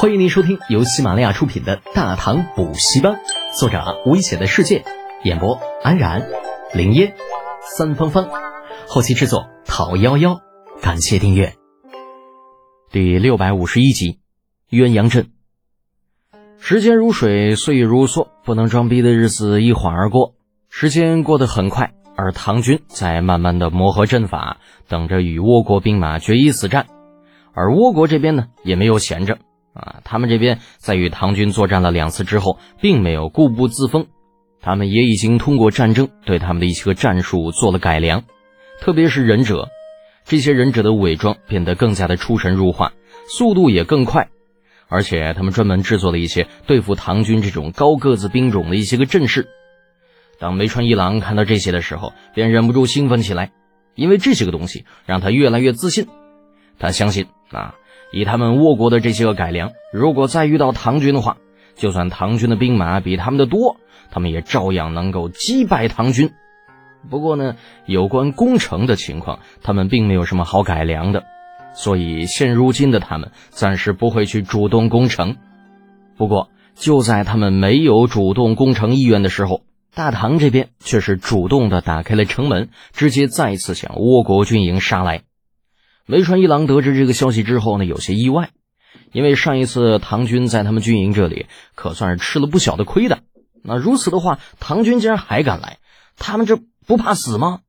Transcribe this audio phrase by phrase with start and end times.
[0.00, 3.14] 欢迎您收听由喜马拉雅出品的《大唐补习班》，
[3.58, 4.84] 作者危险的世界，
[5.24, 6.28] 演播安然、
[6.72, 7.14] 林烟、
[7.76, 8.28] 三芳芳，
[8.86, 10.38] 后期制作陶幺幺。
[10.80, 11.54] 感谢订阅。
[12.92, 14.20] 第六百五十一集，
[14.70, 15.32] 鸳鸯阵。
[16.60, 20.36] 时间如水，岁月如梭，不能装逼的日子一晃而过。
[20.70, 26.86] 时间过得很快，而唐军在慢慢的磨合阵法，等着与倭国兵马决一死战。
[27.52, 29.38] 而倭国这边呢，也没有闲着。
[29.78, 34.08] 啊，他们这边在与唐军作战了两次之后，并没有固步自封，
[34.60, 38.24] 他们也已经通过战争对他们的一些个战术做了改良，
[38.80, 39.68] 特别是忍者，
[40.24, 42.92] 这些忍者的伪装变得更加的出神入化，
[43.28, 44.28] 速度也更快，
[44.88, 49.46] 而且他们专门制作了一些对付唐军这种高个子兵种的一些个阵势。
[50.40, 53.52] 当梅川一郎看到这些的时候，便忍不住兴奋起来，
[53.94, 56.08] 因为这些个东西让他越来越自信，
[56.80, 57.76] 他相信啊。
[58.12, 61.36] 以他们倭国的这些个改良，如果再遇到唐军的话，
[61.74, 63.76] 就算唐军的兵马比他们的多，
[64.10, 66.30] 他们也照样能够击败唐军。
[67.08, 67.54] 不过呢，
[67.86, 71.22] 有关攻城的情况，他们并没有什么好改良的，
[71.74, 75.36] 所以现如今的他们暂时不会去主动攻城。
[76.16, 79.62] 不过，就在他们没有主动攻城意愿的时候，
[79.94, 85.22] 大唐这边却是主动的打开了城门，直接再次向倭国军营杀来。
[86.10, 88.48] 梅川一郎得知这个消息之后呢，有些意外，
[89.12, 93.18] 因为上一次唐军在他们军营这里可算是吃了不小的亏的。
[93.62, 95.76] 那如此的话，唐军竟然还敢来，
[96.16, 97.60] 他们这不怕死吗？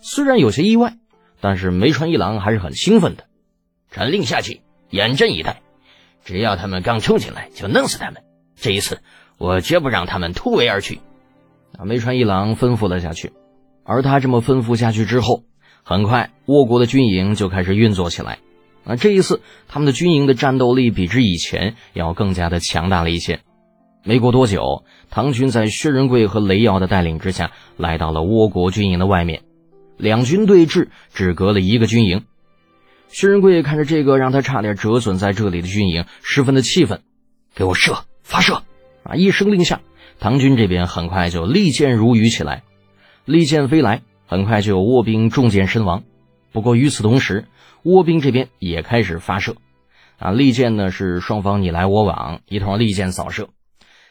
[0.00, 0.96] 虽然有些意外，
[1.40, 3.26] 但是梅川一郎还是很兴奋的。
[3.92, 5.62] 传令下去，严阵以待，
[6.24, 8.24] 只要他们刚冲进来，就弄死他们。
[8.56, 9.00] 这一次，
[9.38, 10.98] 我绝不让他们突围而去。
[11.78, 13.32] 啊，梅川一郎吩咐了下去，
[13.84, 15.44] 而他这么吩咐下去之后。
[15.82, 18.38] 很快，倭国的军营就开始运作起来。
[18.84, 23.40] 啊，这一次，他们的军营的战斗力比之以前要更加的强大了一些。
[24.02, 29.42] 没过多久，唐军在薛仁贵和雷瑶的带领之下，来到了倭国军营的外面。
[29.98, 32.24] 两军对峙，只隔了一个军营。
[33.08, 37.02] 薛仁贵看着这个让他差点折损在这里的军营，十分的气愤
[37.54, 38.62] ：“给我射，发射！”
[39.04, 39.82] 啊，一声令下，
[40.18, 42.62] 唐军这边很快就利箭如雨起来，
[43.26, 44.02] 利箭飞来。
[44.30, 46.04] 很快就有倭兵中箭身亡，
[46.52, 47.46] 不过与此同时，
[47.82, 49.56] 倭兵这边也开始发射，
[50.20, 53.48] 啊，利箭呢是双方你来我往，一通利箭扫射。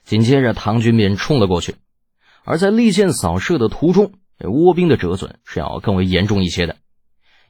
[0.03, 1.75] 紧接着，唐军便冲了过去，
[2.43, 6.75] 而在利箭扫射的途中，倭兵的折损是要更为严重一些的。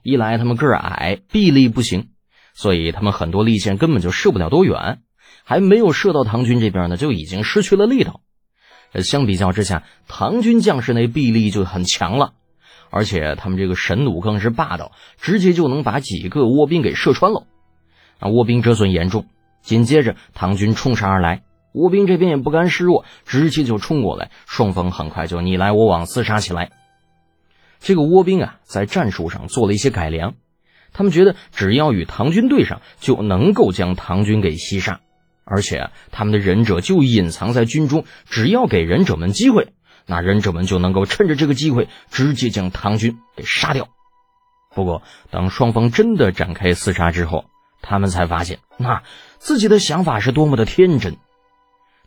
[0.03, 2.09] 一来他们个儿矮，臂力不行，
[2.53, 4.99] 所以他们很多利箭根本就射不了多远，
[5.43, 8.21] 还没有射到唐军这边呢，就已经失去了力道。
[9.01, 12.33] 相比较之下，唐军将士那臂力就很强了。
[12.89, 17.45] 而且他们这个神弩更是霸道，直接就能把几个倭兵给射穿了。
[18.19, 19.25] 啊，倭兵折损严重。
[19.61, 26.71] 紧接着，唐军冲杀而来，倭兵这边也不甘示弱，直接就冲过来，双方很快就你来我往厮杀起来。
[27.79, 30.35] 这个倭兵啊，在战术上做了一些改良，
[30.91, 35.01] 他们觉得只要与唐军对上，就能够将唐军给击杀。
[35.45, 39.73] 而且他们的忍者就隐藏在军中，只要给忍者们机会。
[40.09, 43.87] 那忍者们就能够趁着这个机会直接将唐军给杀掉。
[44.73, 47.45] 不过，当双方真的展开厮杀之后，
[47.81, 49.03] 他们才发现，那
[49.37, 51.17] 自己的想法是多么的天真。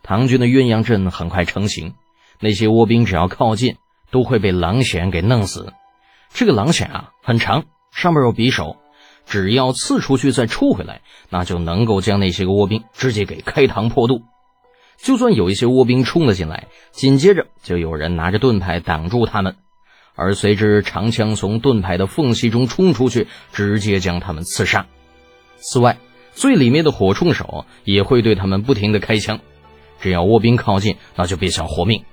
[0.03, 1.95] 唐军的鸳鸯阵很快成型，
[2.41, 3.77] 那些倭兵只要靠近，
[4.11, 5.73] 都会被狼犬给弄死。
[6.33, 8.79] 这个狼犬啊，很长，上面有匕首，
[9.27, 14.23] 只要刺出去再抽回来，那就能够将那些个倭兵直接给开膛破肚。
[14.99, 19.57] 就算有一些倭兵冲了进来，紧接着就有人拿着盾牌挡住他们，
[20.15, 24.87] 而随之长枪从盾牌的缝隙中冲出去，直接将他们刺杀。
[25.57, 25.99] 此外，
[26.33, 29.41] 最里面的火铳手也会对他们不停的开枪，
[30.01, 32.05] 只要倭兵靠近，那就别想活命。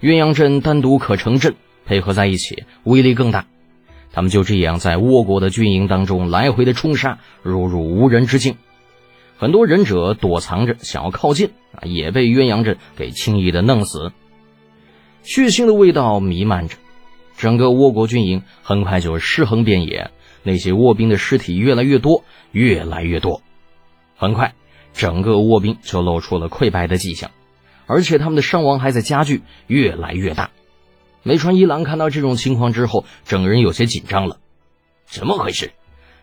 [0.00, 1.54] 鸳鸯阵单独可成阵，
[1.86, 3.46] 配合在一起威力更大。
[4.12, 8.56] 他们就这样在倭国的军营当中来回的冲杀，如入无人之境。
[9.38, 14.12] 很多忍者躲藏着，想要靠近啊，也被鸳鸯阵给轻易的弄死。
[15.22, 16.76] 血腥的味道弥漫着，
[17.36, 20.10] 整个倭国军营很快就尸横遍野。
[20.42, 22.22] 那些倭兵的尸体越来越多，
[22.52, 23.42] 越来越多。
[24.16, 24.54] 很快，
[24.92, 27.32] 整个倭兵就露出了溃败的迹象，
[27.86, 30.50] 而且他们的伤亡还在加剧，越来越大。
[31.24, 34.38] 梅川一郎看到这种情况之后，整个人有些紧张了。
[35.04, 35.72] 怎么回事？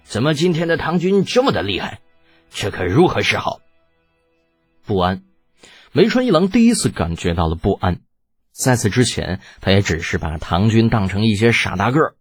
[0.04, 2.00] 怎么今天的唐军这么的厉害？
[2.54, 3.60] 这可如何是好？
[4.86, 5.24] 不安，
[5.92, 8.02] 梅川一郎第一次感觉到了不安。
[8.52, 12.16] 在此之前，他也只是把唐军当成一些傻大个儿。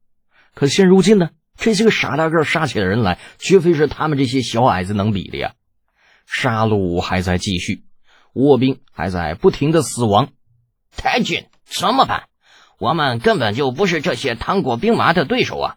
[0.55, 5.53] 可现如今呢，这些个傻大个儿杀起的人来，绝非是他们这些小矮子能比的呀！
[6.27, 7.85] 杀戮还在继续，
[8.33, 10.31] 卧兵还在不停的死亡。
[10.97, 12.25] 太君，怎么办？
[12.79, 15.77] 我们根本就不是这些唐国兵马的对手啊！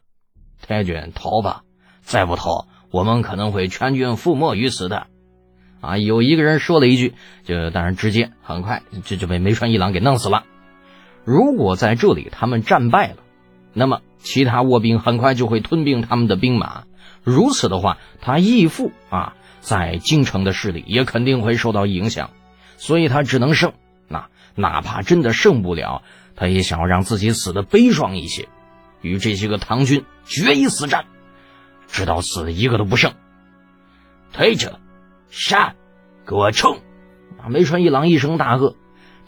[0.62, 1.64] 太君，逃吧！
[2.02, 5.08] 再不逃，我们可能会全军覆没于此的。
[5.82, 5.98] 啊！
[5.98, 7.14] 有一个人说了一句，
[7.44, 10.46] 就当然直接很快这就被梅川一郎给弄死了。
[11.26, 13.18] 如果在这里他们战败了，
[13.74, 16.86] 那么其他卧兵很快就会吞并他们的兵马。
[17.22, 22.30] 如此的话，他义父啊，在京城的势力也肯定会受到影响。
[22.78, 23.74] 所以他只能胜。
[24.08, 26.02] 那哪怕真的胜不了，
[26.38, 28.48] 他也想要让自己死的悲壮一些，
[29.02, 31.04] 与这些个唐军决一死战，
[31.88, 33.14] 直到死一个都不剩。
[34.34, 34.80] 推着。
[35.30, 35.76] 杀！
[36.26, 36.80] 给我冲！
[37.50, 38.76] 梅川一郎一声大喝，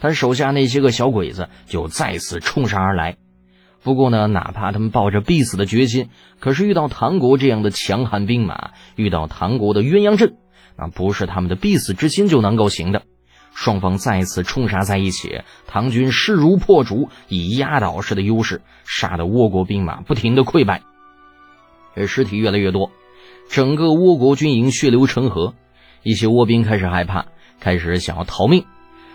[0.00, 3.16] 他手下那些个小鬼子就再次冲杀而来。
[3.82, 6.08] 不过呢，哪怕他们抱着必死的决心，
[6.40, 10.36] 可是遇到唐国这样的强悍兵马，遇到唐国的鸳鸯阵，
[10.76, 13.02] 那不是他们的必死之心就能够行的。
[13.54, 20.82] 双方再次冲杀在一起，唐军势如破竹，以压倒式的优势，杀得倭国兵马不停的溃败。
[21.94, 22.90] 这尸体越来越多，
[23.48, 25.54] 整个倭国军营血流成河。
[26.02, 27.26] 一些倭兵开始害怕，
[27.60, 28.64] 开始想要逃命，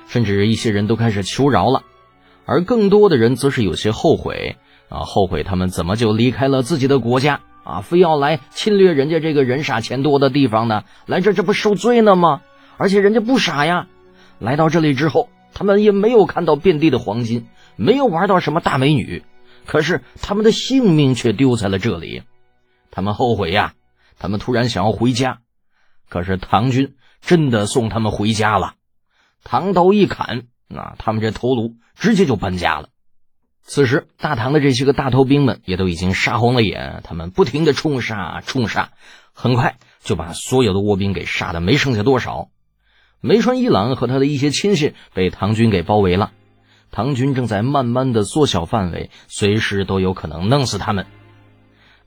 [0.08, 1.84] 甚至一些人都开始求饶了，
[2.46, 4.58] 而更多的人则是有些后悔
[4.90, 10.84] 啊，后悔他们怎么就离开了自己的国家啊，非要来侵略人家这个人傻钱多的地方呢？
[11.06, 12.42] 来这这不受罪呢吗？
[12.78, 13.88] 而且人家不傻呀，
[14.40, 17.48] 来到这里之后，他们也没有看到遍地的黄金，
[17.78, 19.24] 没有玩到什么大美女，
[19.66, 22.24] 可是他们的性命却丢在了这里，
[22.94, 23.74] 他们后悔呀，
[24.20, 25.40] 他们突然想要回家。
[26.10, 28.76] 可是唐军真的送他们回家了，
[29.44, 32.90] 唐刀一砍，那他们这头颅直接就搬家了。
[33.64, 38.92] 此时，大唐的这些个大头兵们也都已经杀红了眼，他们不停的冲杀冲杀，
[39.34, 42.50] 很快就把所有的倭兵给杀的没剩下多少。
[43.22, 46.32] 梅川一郎和他的一些亲信被唐军给包围了，
[46.92, 51.08] 唐军正在慢慢的缩小范围，随时都有可能弄死他们。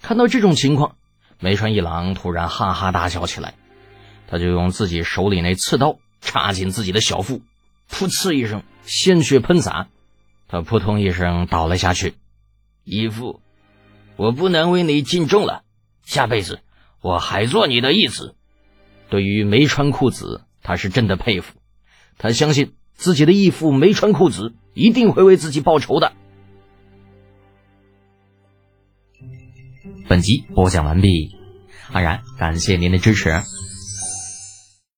[0.02, 0.96] 看到这种情况，
[1.40, 3.54] 梅川一郎突然哈哈大笑起来。
[4.28, 7.42] 他就用自己手里那刺刀插进自己的小腹，
[7.88, 9.86] 噗呲一声，鲜血喷洒，
[10.48, 12.14] 他扑通一声倒了下去。
[12.82, 13.40] 义父，
[14.16, 15.62] 我不能为你尽忠了，
[16.04, 16.58] 下辈子
[17.00, 18.34] 我还做你的义子。
[19.08, 21.54] 对于梅川裤子，他是真的佩服，
[22.18, 26.12] 他相信自己的义父梅川裤子一定会为自己报仇的。
[30.08, 31.34] 本集播讲完毕，
[31.90, 33.42] 安然感谢您的支持。